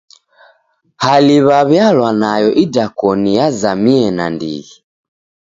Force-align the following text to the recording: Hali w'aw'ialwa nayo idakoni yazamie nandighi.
Hali 1.03 1.37
w'aw'ialwa 1.45 2.09
nayo 2.21 2.49
idakoni 2.63 3.29
yazamie 3.39 4.07
nandighi. 4.17 4.75